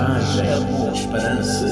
coragem, 0.00 0.52
amor, 0.52 0.92
esperança, 0.94 1.66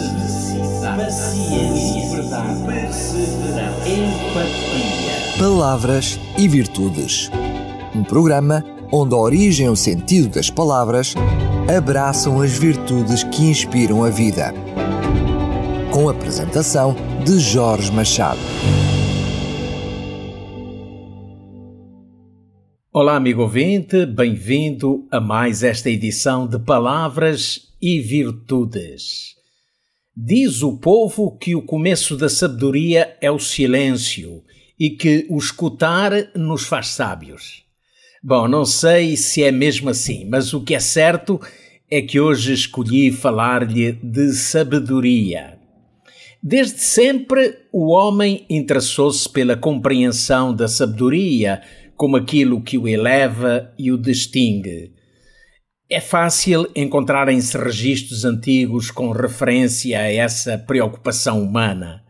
paciência, 0.96 2.16
verdade, 2.16 2.62
perseverança, 2.64 3.88
empatia. 3.88 5.38
Palavras 5.38 6.20
e 6.36 6.46
Virtudes. 6.46 7.30
Um 7.94 8.04
programa 8.04 8.64
onde 8.92 9.14
a 9.14 9.18
origem 9.18 9.66
e 9.66 9.70
o 9.70 9.76
sentido 9.76 10.28
das 10.34 10.50
palavras 10.50 11.14
abraçam 11.74 12.40
as 12.40 12.52
virtudes 12.52 13.22
que 13.24 13.44
inspiram 13.44 14.04
a 14.04 14.10
vida. 14.10 14.52
Com 15.90 16.08
a 16.08 16.12
apresentação 16.12 16.94
de 17.24 17.38
Jorge 17.38 17.90
Machado. 17.92 18.38
Olá, 22.92 23.16
amigo 23.16 23.42
ouvinte, 23.42 24.04
bem-vindo 24.04 25.06
a 25.10 25.20
mais 25.20 25.62
esta 25.62 25.88
edição 25.88 26.46
de 26.46 26.58
Palavras 26.58 27.67
e 27.80 28.00
Virtudes. 28.00 29.36
Diz 30.16 30.62
o 30.62 30.76
povo 30.78 31.36
que 31.38 31.54
o 31.54 31.62
começo 31.62 32.16
da 32.16 32.28
sabedoria 32.28 33.16
é 33.20 33.30
o 33.30 33.38
silêncio 33.38 34.42
e 34.78 34.90
que 34.90 35.26
o 35.28 35.38
escutar 35.38 36.12
nos 36.34 36.64
faz 36.64 36.88
sábios. 36.88 37.64
Bom, 38.22 38.48
não 38.48 38.64
sei 38.64 39.16
se 39.16 39.44
é 39.44 39.52
mesmo 39.52 39.90
assim, 39.90 40.24
mas 40.28 40.52
o 40.52 40.62
que 40.62 40.74
é 40.74 40.80
certo 40.80 41.40
é 41.88 42.02
que 42.02 42.18
hoje 42.18 42.52
escolhi 42.52 43.12
falar-lhe 43.12 43.92
de 43.92 44.32
sabedoria. 44.32 45.56
Desde 46.42 46.80
sempre, 46.80 47.56
o 47.72 47.92
homem 47.92 48.44
interessou-se 48.50 49.28
pela 49.28 49.56
compreensão 49.56 50.54
da 50.54 50.68
sabedoria 50.68 51.62
como 51.96 52.16
aquilo 52.16 52.62
que 52.62 52.76
o 52.78 52.86
eleva 52.86 53.72
e 53.78 53.90
o 53.90 53.98
distingue. 53.98 54.97
É 55.90 56.02
fácil 56.02 56.68
encontrarem-se 56.76 57.56
registros 57.56 58.22
antigos 58.26 58.90
com 58.90 59.10
referência 59.10 59.98
a 59.98 60.12
essa 60.12 60.58
preocupação 60.58 61.42
humana. 61.42 62.02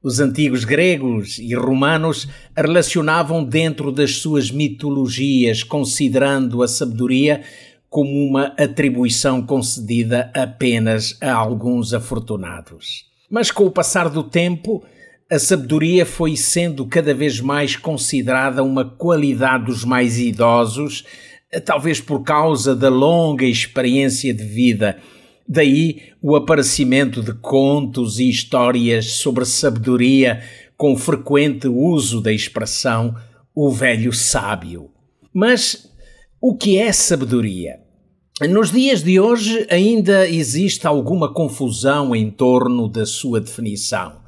Os 0.00 0.20
antigos 0.20 0.64
gregos 0.64 1.36
e 1.40 1.52
romanos 1.52 2.28
relacionavam 2.56 3.42
dentro 3.42 3.90
das 3.90 4.18
suas 4.18 4.52
mitologias, 4.52 5.64
considerando 5.64 6.62
a 6.62 6.68
sabedoria 6.68 7.42
como 7.90 8.08
uma 8.08 8.54
atribuição 8.56 9.44
concedida 9.44 10.30
apenas 10.32 11.18
a 11.20 11.32
alguns 11.32 11.92
afortunados. 11.92 13.04
Mas 13.28 13.50
com 13.50 13.64
o 13.64 13.70
passar 13.72 14.08
do 14.08 14.22
tempo, 14.22 14.84
a 15.28 15.40
sabedoria 15.40 16.06
foi 16.06 16.36
sendo 16.36 16.86
cada 16.86 17.12
vez 17.12 17.40
mais 17.40 17.74
considerada 17.74 18.62
uma 18.62 18.84
qualidade 18.84 19.64
dos 19.64 19.84
mais 19.84 20.20
idosos, 20.20 21.04
talvez 21.64 22.00
por 22.00 22.22
causa 22.22 22.76
da 22.76 22.88
longa 22.88 23.46
experiência 23.46 24.32
de 24.34 24.44
vida. 24.44 24.98
Daí 25.48 26.02
o 26.20 26.36
aparecimento 26.36 27.22
de 27.22 27.32
contos 27.32 28.18
e 28.18 28.28
histórias 28.28 29.12
sobre 29.12 29.44
sabedoria, 29.46 30.42
com 30.76 30.96
frequente 30.96 31.66
uso 31.66 32.20
da 32.20 32.32
expressão 32.32 33.14
o 33.54 33.70
velho 33.70 34.12
sábio. 34.12 34.90
Mas 35.32 35.90
o 36.40 36.56
que 36.56 36.78
é 36.78 36.92
sabedoria? 36.92 37.80
Nos 38.48 38.70
dias 38.70 39.02
de 39.02 39.18
hoje 39.18 39.66
ainda 39.68 40.28
existe 40.28 40.86
alguma 40.86 41.32
confusão 41.32 42.14
em 42.14 42.30
torno 42.30 42.88
da 42.88 43.04
sua 43.04 43.40
definição. 43.40 44.20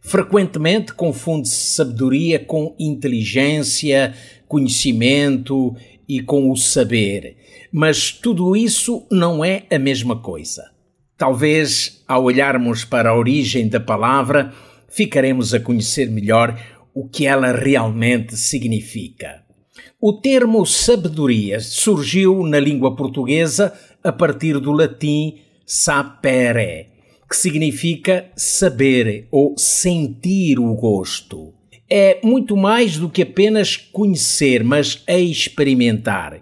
Frequentemente 0.00 0.94
confunde-se 0.94 1.74
sabedoria 1.74 2.38
com 2.38 2.74
inteligência, 2.78 4.14
conhecimento 4.48 5.76
e 6.10 6.20
com 6.20 6.50
o 6.50 6.56
saber, 6.56 7.36
mas 7.70 8.10
tudo 8.10 8.56
isso 8.56 9.06
não 9.12 9.44
é 9.44 9.62
a 9.70 9.78
mesma 9.78 10.20
coisa. 10.20 10.68
Talvez, 11.16 12.02
ao 12.08 12.24
olharmos 12.24 12.84
para 12.84 13.10
a 13.10 13.16
origem 13.16 13.68
da 13.68 13.78
palavra, 13.78 14.52
ficaremos 14.88 15.54
a 15.54 15.60
conhecer 15.60 16.10
melhor 16.10 16.60
o 16.92 17.08
que 17.08 17.26
ela 17.26 17.52
realmente 17.52 18.36
significa. 18.36 19.44
O 20.00 20.14
termo 20.14 20.66
sabedoria 20.66 21.60
surgiu 21.60 22.42
na 22.42 22.58
língua 22.58 22.96
portuguesa 22.96 23.72
a 24.02 24.10
partir 24.10 24.58
do 24.58 24.72
latim 24.72 25.38
sapere, 25.64 26.88
que 27.28 27.36
significa 27.36 28.32
saber 28.34 29.28
ou 29.30 29.54
sentir 29.56 30.58
o 30.58 30.74
gosto. 30.74 31.59
É 31.92 32.20
muito 32.22 32.56
mais 32.56 32.96
do 32.96 33.10
que 33.10 33.22
apenas 33.22 33.76
conhecer, 33.76 34.62
mas 34.62 35.02
experimentar. 35.08 36.40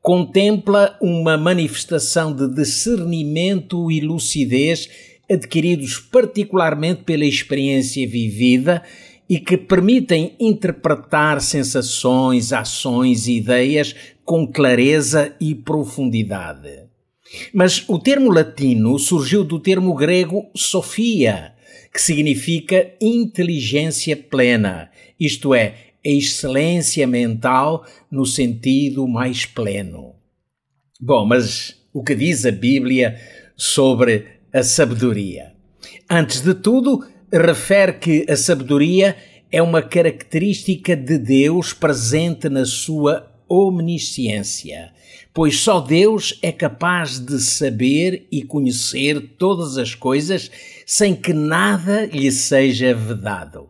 Contempla 0.00 0.96
uma 1.02 1.36
manifestação 1.36 2.32
de 2.32 2.48
discernimento 2.48 3.90
e 3.90 4.00
lucidez 4.00 4.88
adquiridos 5.28 5.98
particularmente 5.98 7.02
pela 7.02 7.24
experiência 7.24 8.08
vivida 8.08 8.82
e 9.28 9.38
que 9.40 9.56
permitem 9.56 10.34
interpretar 10.38 11.40
sensações, 11.40 12.52
ações 12.52 13.26
e 13.26 13.36
ideias 13.36 13.94
com 14.24 14.46
clareza 14.46 15.34
e 15.40 15.54
profundidade. 15.54 16.86
Mas 17.52 17.84
o 17.88 17.98
termo 17.98 18.30
latino 18.30 18.98
surgiu 18.98 19.44
do 19.44 19.58
termo 19.58 19.94
grego 19.94 20.48
sofia, 20.54 21.52
que 21.96 22.02
significa 22.02 22.92
inteligência 23.00 24.14
plena, 24.14 24.90
isto 25.18 25.54
é, 25.54 25.76
excelência 26.04 27.06
mental 27.06 27.86
no 28.10 28.26
sentido 28.26 29.08
mais 29.08 29.46
pleno. 29.46 30.14
Bom, 31.00 31.24
mas 31.24 31.74
o 31.94 32.04
que 32.04 32.14
diz 32.14 32.44
a 32.44 32.52
Bíblia 32.52 33.18
sobre 33.56 34.26
a 34.52 34.62
sabedoria? 34.62 35.54
Antes 36.10 36.42
de 36.42 36.52
tudo, 36.52 37.02
refere 37.32 37.94
que 37.94 38.26
a 38.28 38.36
sabedoria 38.36 39.16
é 39.50 39.62
uma 39.62 39.80
característica 39.80 40.94
de 40.94 41.16
Deus 41.16 41.72
presente 41.72 42.50
na 42.50 42.66
sua 42.66 43.32
omnisciência, 43.48 44.92
pois 45.32 45.60
só 45.60 45.80
Deus 45.80 46.38
é 46.42 46.52
capaz 46.52 47.18
de 47.18 47.40
saber 47.40 48.26
e 48.30 48.42
conhecer 48.42 49.18
todas 49.38 49.78
as 49.78 49.94
coisas 49.94 50.50
sem 50.88 51.16
que 51.16 51.32
nada 51.32 52.06
lhe 52.06 52.30
seja 52.30 52.94
vedado. 52.94 53.68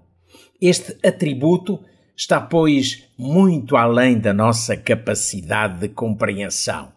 Este 0.60 0.94
atributo 1.03 1.81
está, 2.15 2.38
pois, 2.38 3.04
muito 3.16 3.75
além 3.75 4.19
da 4.19 4.34
nossa 4.34 4.77
capacidade 4.77 5.81
de 5.81 5.88
compreensão. 5.88 6.93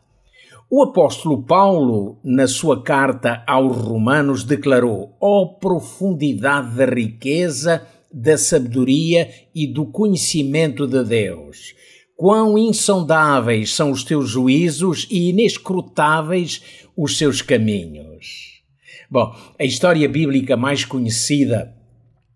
O 0.69 0.83
apóstolo 0.83 1.41
Paulo, 1.41 2.19
na 2.21 2.47
sua 2.47 2.83
carta 2.83 3.41
aos 3.47 3.77
Romanos, 3.77 4.43
declarou: 4.43 5.15
Ó 5.21 5.41
oh, 5.41 5.53
profundidade 5.55 6.75
da 6.75 6.85
riqueza, 6.85 7.87
da 8.13 8.37
sabedoria 8.37 9.29
e 9.55 9.65
do 9.65 9.85
conhecimento 9.85 10.85
de 10.85 11.01
Deus! 11.01 11.73
Quão 12.15 12.57
insondáveis 12.57 13.73
são 13.73 13.91
os 13.91 14.03
teus 14.03 14.29
juízos 14.29 15.07
e 15.09 15.29
inescrutáveis 15.29 16.61
os 16.95 17.17
seus 17.17 17.41
caminhos. 17.41 18.48
Bom, 19.11 19.35
a 19.57 19.63
história 19.63 20.07
bíblica 20.07 20.55
mais 20.55 20.85
conhecida 20.85 21.73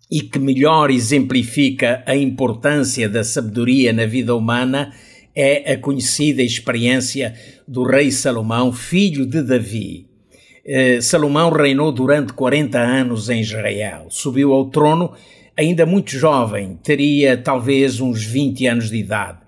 e 0.10 0.22
que 0.22 0.40
melhor 0.40 0.90
exemplifica 0.90 2.04
a 2.04 2.16
importância 2.16 3.08
da 3.08 3.24
sabedoria 3.24 3.94
na 3.94 4.08
vida 4.08 4.36
humana 4.36 4.92
é 5.36 5.74
a 5.74 5.78
conhecida 5.78 6.42
experiência 6.42 7.36
do 7.68 7.84
rei 7.84 8.12
Salomão, 8.12 8.74
filho 8.74 9.24
de 9.24 9.44
Davi. 9.44 10.08
Eh, 10.66 11.00
Salomão 11.00 11.52
reinou 11.52 11.92
durante 11.92 12.34
40 12.34 12.80
anos 12.80 13.30
em 13.30 13.42
Israel. 13.42 14.08
Subiu 14.10 14.52
ao 14.52 14.72
trono 14.72 15.14
ainda 15.56 15.86
muito 15.86 16.18
jovem, 16.18 16.80
teria 16.82 17.38
talvez 17.38 18.00
uns 18.02 18.24
20 18.24 18.66
anos 18.66 18.90
de 18.90 18.98
idade 18.98 19.43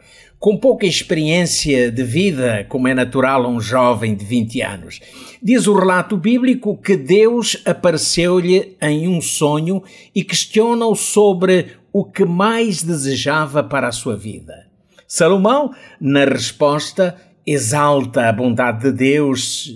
com 0.46 0.56
pouca 0.56 0.86
experiência 0.86 1.92
de 1.92 2.04
vida, 2.04 2.64
como 2.70 2.88
é 2.88 2.94
natural 2.94 3.46
a 3.46 3.48
um 3.48 3.60
jovem 3.60 4.14
de 4.14 4.24
20 4.24 4.62
anos. 4.62 5.00
Diz 5.42 5.66
o 5.66 5.74
relato 5.74 6.16
bíblico 6.16 6.78
que 6.78 6.96
Deus 6.96 7.60
apareceu-lhe 7.66 8.78
em 8.80 9.08
um 9.08 9.20
sonho 9.22 9.82
e 10.14 10.24
questiona-o 10.24 10.94
sobre 10.94 11.78
o 11.92 12.06
que 12.06 12.24
mais 12.26 12.84
desejava 12.84 13.64
para 13.64 13.88
a 13.88 13.92
sua 13.92 14.16
vida. 14.16 14.68
Salomão, 15.08 15.74
na 16.00 16.26
resposta, 16.26 17.20
exalta 17.46 18.28
a 18.28 18.34
bondade 18.34 18.84
de 18.84 18.92
Deus 18.92 19.72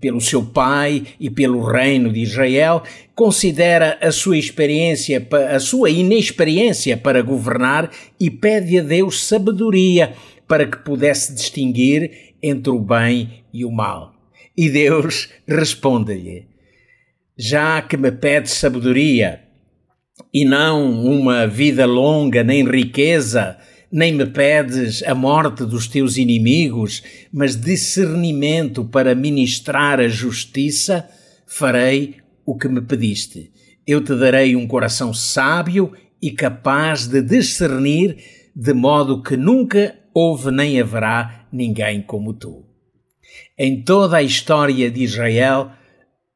pelo 0.00 0.20
seu 0.20 0.44
pai 0.44 1.04
e 1.18 1.28
pelo 1.28 1.62
reino 1.62 2.12
de 2.12 2.20
Israel, 2.20 2.82
considera 3.14 3.98
a 4.00 4.12
sua 4.12 4.36
experiência, 4.36 5.26
a 5.50 5.58
sua 5.58 5.90
inexperiência 5.90 6.96
para 6.96 7.22
governar 7.22 7.90
e 8.20 8.30
pede 8.30 8.78
a 8.78 8.82
Deus 8.82 9.22
sabedoria 9.22 10.14
para 10.46 10.66
que 10.66 10.78
pudesse 10.78 11.34
distinguir 11.34 12.34
entre 12.42 12.70
o 12.70 12.78
bem 12.78 13.44
e 13.52 13.64
o 13.64 13.72
mal. 13.72 14.14
E 14.56 14.68
Deus 14.68 15.28
responde-lhe: 15.46 16.46
Já 17.36 17.82
que 17.82 17.96
me 17.96 18.12
pedes 18.12 18.52
sabedoria 18.52 19.40
e 20.32 20.44
não 20.44 21.04
uma 21.04 21.46
vida 21.46 21.86
longa 21.86 22.42
nem 22.42 22.64
riqueza, 22.64 23.56
nem 23.90 24.12
me 24.12 24.26
pedes 24.26 25.02
a 25.02 25.14
morte 25.14 25.64
dos 25.64 25.88
teus 25.88 26.16
inimigos, 26.16 27.02
mas 27.32 27.56
discernimento 27.56 28.84
para 28.84 29.14
ministrar 29.14 29.98
a 30.00 30.08
justiça, 30.08 31.08
farei 31.46 32.16
o 32.44 32.56
que 32.56 32.68
me 32.68 32.82
pediste. 32.82 33.50
Eu 33.86 34.02
te 34.02 34.14
darei 34.14 34.54
um 34.54 34.66
coração 34.66 35.14
sábio 35.14 35.92
e 36.20 36.30
capaz 36.30 37.06
de 37.06 37.22
discernir, 37.22 38.16
de 38.54 38.74
modo 38.74 39.22
que 39.22 39.36
nunca 39.36 39.96
houve 40.12 40.50
nem 40.50 40.80
haverá 40.80 41.46
ninguém 41.52 42.02
como 42.02 42.34
tu. 42.34 42.66
Em 43.58 43.82
toda 43.82 44.18
a 44.18 44.22
história 44.22 44.90
de 44.90 45.02
Israel, 45.02 45.70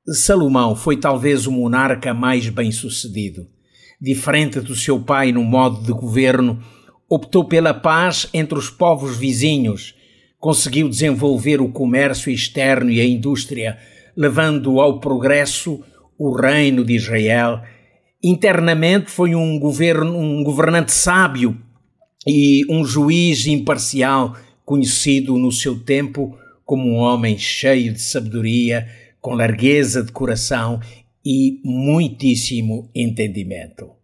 Salomão 0.07 0.75
foi 0.75 0.97
talvez 0.97 1.47
o 1.47 1.53
monarca 1.53 2.15
mais 2.15 2.49
bem-sucedido. 2.49 3.47
Diferente 4.01 4.61
do 4.61 4.75
seu 4.75 5.01
pai 5.01 5.31
no 5.31 5.45
modo 5.45 5.83
de 5.83 5.93
governo, 5.93 6.61
optou 7.15 7.45
pela 7.45 7.75
paz 7.75 8.27
entre 8.33 8.59
os 8.59 8.71
povos 8.71 9.19
vizinhos, 9.19 9.95
conseguiu 10.39 10.89
desenvolver 10.89 11.61
o 11.61 11.69
comércio 11.69 12.33
externo 12.33 12.91
e 12.91 13.03
a 13.03 13.05
indústria, 13.05 13.77
levando 14.17 14.81
ao 14.81 14.99
progresso 14.99 15.85
o 16.19 16.35
reino 16.35 16.83
de 16.83 16.95
Israel. 16.95 17.61
Internamente 18.25 19.11
foi 19.11 19.35
um, 19.35 19.59
governo, 19.59 20.17
um 20.19 20.43
governante 20.43 20.91
sábio 20.91 21.55
e 22.27 22.65
um 22.71 22.83
juiz 22.83 23.47
imparcial, 23.47 24.35
conhecido 24.65 25.37
no 25.37 25.53
seu 25.53 25.79
tempo 25.79 26.35
como 26.65 26.89
um 26.89 26.97
homem 26.97 27.37
cheio 27.37 27.93
de 27.93 28.01
sabedoria, 28.01 28.89
com 29.21 29.35
largueza 29.35 30.03
de 30.03 30.13
coração 30.13 30.81
e 31.23 31.61
muitíssimo 31.63 32.89
entendimento. 32.95 34.02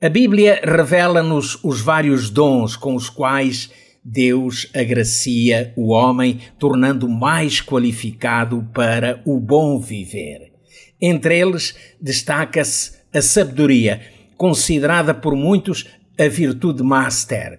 A 0.00 0.08
Bíblia 0.08 0.60
revela-nos 0.62 1.58
os 1.64 1.80
vários 1.80 2.30
dons 2.30 2.76
com 2.76 2.94
os 2.94 3.10
quais 3.10 3.68
Deus 4.04 4.70
agracia 4.72 5.72
o 5.76 5.88
homem, 5.88 6.38
tornando 6.56 7.08
mais 7.08 7.60
qualificado 7.60 8.64
para 8.72 9.20
o 9.26 9.40
bom 9.40 9.80
viver. 9.80 10.52
Entre 11.00 11.36
eles 11.36 11.74
destaca-se 12.00 12.92
a 13.12 13.20
sabedoria, 13.20 14.00
considerada 14.36 15.12
por 15.12 15.34
muitos 15.34 15.88
a 16.16 16.28
virtude 16.28 16.84
master. 16.84 17.58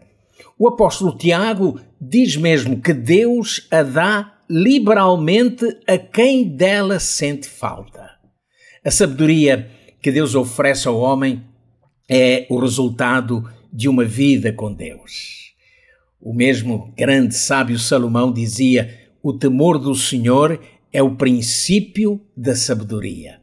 O 0.57 0.65
apóstolo 0.65 1.18
Tiago 1.18 1.77
diz 2.00 2.38
mesmo 2.38 2.80
que 2.80 2.94
Deus 2.94 3.68
a 3.69 3.83
dá 3.83 4.33
liberalmente 4.50 5.65
a 5.86 5.97
quem 5.97 6.47
dela 6.47 7.01
sente 7.01 7.50
falta. 7.50 8.12
A 8.86 8.89
sabedoria 8.89 9.69
que 10.01 10.09
Deus 10.09 10.36
oferece 10.36 10.88
ao 10.88 10.97
homem 10.97 11.44
é 12.09 12.47
o 12.50 12.59
resultado 12.59 13.47
de 13.71 13.88
uma 13.88 14.03
vida 14.03 14.51
com 14.51 14.73
Deus. 14.73 15.53
O 16.19 16.33
mesmo 16.33 16.91
grande 16.97 17.35
sábio 17.35 17.77
Salomão 17.77 18.33
dizia: 18.33 18.97
o 19.21 19.31
temor 19.31 19.77
do 19.77 19.94
Senhor 19.94 20.59
é 20.91 21.03
o 21.03 21.15
princípio 21.15 22.19
da 22.35 22.56
sabedoria. 22.56 23.39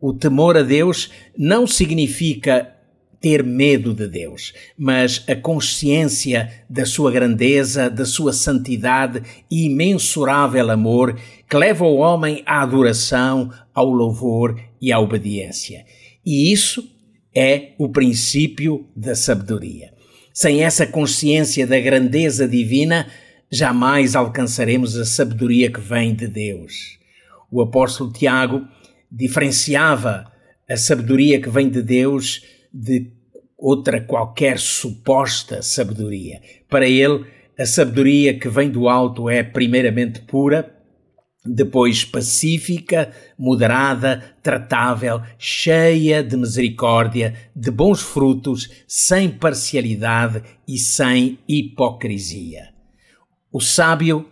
O 0.00 0.12
temor 0.12 0.56
a 0.56 0.62
Deus 0.62 1.10
não 1.36 1.66
significa 1.66 2.76
ter 3.20 3.44
medo 3.44 3.94
de 3.94 4.08
Deus, 4.08 4.52
mas 4.76 5.24
a 5.28 5.36
consciência 5.36 6.52
da 6.68 6.84
sua 6.84 7.12
grandeza, 7.12 7.88
da 7.88 8.04
sua 8.04 8.32
santidade 8.32 9.22
e 9.48 9.66
imensurável 9.66 10.68
amor 10.68 11.16
que 11.48 11.56
leva 11.56 11.84
o 11.84 11.98
homem 11.98 12.42
à 12.44 12.62
adoração, 12.62 13.48
ao 13.72 13.88
louvor 13.90 14.60
e 14.80 14.90
à 14.90 14.98
obediência. 14.98 15.86
E 16.26 16.52
isso 16.52 16.91
é 17.34 17.72
o 17.78 17.88
princípio 17.88 18.86
da 18.94 19.14
sabedoria. 19.14 19.92
Sem 20.32 20.62
essa 20.62 20.86
consciência 20.86 21.66
da 21.66 21.78
grandeza 21.78 22.48
divina, 22.48 23.06
jamais 23.50 24.16
alcançaremos 24.16 24.96
a 24.96 25.04
sabedoria 25.04 25.70
que 25.70 25.80
vem 25.80 26.14
de 26.14 26.26
Deus. 26.26 26.98
O 27.50 27.60
apóstolo 27.60 28.12
Tiago 28.12 28.66
diferenciava 29.10 30.32
a 30.68 30.76
sabedoria 30.76 31.40
que 31.40 31.50
vem 31.50 31.68
de 31.68 31.82
Deus 31.82 32.42
de 32.72 33.10
outra 33.58 34.00
qualquer 34.00 34.58
suposta 34.58 35.60
sabedoria. 35.62 36.40
Para 36.68 36.88
ele, 36.88 37.26
a 37.58 37.66
sabedoria 37.66 38.38
que 38.38 38.48
vem 38.48 38.70
do 38.70 38.88
alto 38.88 39.28
é 39.28 39.42
primeiramente 39.42 40.20
pura, 40.20 40.74
depois 41.44 42.04
pacífica, 42.04 43.12
moderada, 43.36 44.22
tratável, 44.42 45.20
cheia 45.38 46.22
de 46.22 46.36
misericórdia, 46.36 47.34
de 47.54 47.70
bons 47.70 48.00
frutos, 48.00 48.70
sem 48.86 49.28
parcialidade 49.28 50.42
e 50.66 50.78
sem 50.78 51.38
hipocrisia. 51.48 52.68
O 53.50 53.60
sábio 53.60 54.26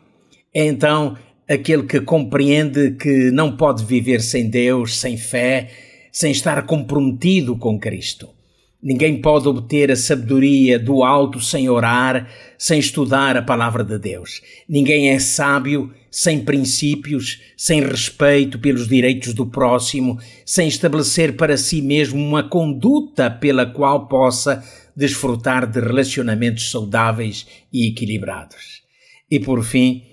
é 0.55 0.67
então 0.67 1.17
aquele 1.49 1.83
que 1.83 2.01
compreende 2.01 2.93
que 2.93 3.31
não 3.33 3.57
pode 3.57 3.85
viver 3.85 4.21
sem 4.21 4.49
Deus, 4.49 4.97
sem 4.97 5.17
fé, 5.17 5.69
sem 6.13 6.31
estar 6.31 6.65
comprometido 6.65 7.57
com 7.57 7.79
Cristo. 7.79 8.40
Ninguém 8.83 9.21
pode 9.21 9.47
obter 9.47 9.91
a 9.91 9.97
sabedoria 9.97 10.79
do 10.79 11.05
alto 11.05 11.39
sem 11.39 11.69
orar, 11.69 12.31
sem 12.57 12.79
estudar 12.79 13.37
a 13.37 13.43
palavra 13.43 13.85
de 13.85 13.99
Deus. 13.99 14.41
Ninguém 14.67 15.11
é 15.11 15.19
sábio 15.19 15.93
sem 16.11 16.43
princípios, 16.43 17.43
sem 17.57 17.83
respeito 17.83 18.59
pelos 18.59 18.89
direitos 18.89 19.35
do 19.35 19.47
próximo, 19.47 20.19
sem 20.47 20.67
estabelecer 20.67 21.37
para 21.37 21.59
si 21.59 21.83
mesmo 21.83 22.19
uma 22.19 22.43
conduta 22.43 23.31
pela 23.31 23.67
qual 23.67 24.09
possa 24.09 24.65
desfrutar 24.97 25.71
de 25.71 25.79
relacionamentos 25.79 26.71
saudáveis 26.71 27.47
e 27.71 27.87
equilibrados. 27.87 28.83
E 29.31 29.39
por 29.39 29.63
fim, 29.63 30.05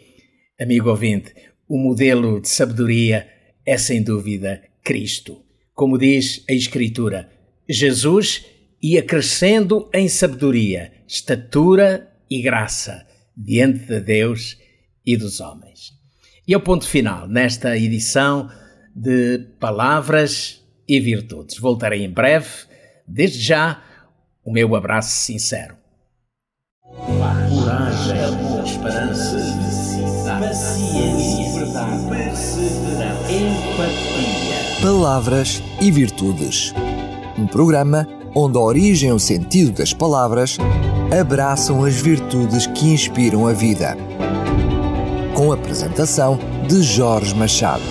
amigo 0.60 0.90
ouvinte, 0.90 1.34
o 1.70 1.78
modelo 1.78 2.42
de 2.42 2.50
sabedoria 2.50 3.28
é 3.66 3.78
sem 3.78 4.04
dúvida 4.04 4.62
Cristo. 4.84 5.42
Como 5.74 5.98
diz 5.98 6.44
a 6.50 6.54
Escritura, 6.54 7.30
Jesus 7.68 8.46
ia 8.82 9.04
crescendo 9.04 9.90
em 9.94 10.08
sabedoria, 10.08 10.92
estatura 11.08 12.12
e 12.30 12.42
graça 12.42 13.06
diante 13.36 13.86
de 13.86 14.00
Deus 14.00 14.58
e 15.06 15.16
dos 15.16 15.40
homens. 15.40 15.94
E 16.48 16.54
é 16.54 16.58
o 16.58 16.62
ponto 16.62 16.88
final 16.88 17.28
nesta 17.28 17.78
edição 17.78 18.50
de 18.96 19.40
Palavras 19.60 20.64
e 20.88 21.00
Virtudes. 21.00 21.58
Voltarei 21.58 22.04
em 22.04 22.10
breve. 22.10 22.48
Desde 23.08 23.40
já, 23.40 23.84
o 24.44 24.52
meu 24.52 24.76
abraço 24.76 25.16
sincero. 25.26 25.76
Coragem, 26.82 28.24
amor, 28.24 28.64
esperança, 28.64 29.38
paciência, 30.40 31.66
verdade, 31.66 32.10
perseverança, 32.10 33.32
empatia. 33.32 34.82
Palavras 34.82 35.62
e 35.82 35.92
Virtudes. 35.92 36.74
Um 37.38 37.46
programa 37.46 38.08
onde 38.40 38.56
a 38.56 38.62
origem 38.62 39.10
e 39.10 39.14
o 39.14 39.18
sentido 39.18 39.72
das 39.72 39.94
palavras 39.94 40.60
abraçam 41.20 41.84
as 41.84 41.96
virtudes 41.96 42.68
que 42.68 42.94
inspiram 42.94 43.48
a 43.48 43.54
vida. 43.54 43.98
Com 45.34 45.52
a 45.52 45.56
apresentação 45.56 46.38
de 46.68 46.84
Jorge 46.84 47.34
Machado. 47.34 47.82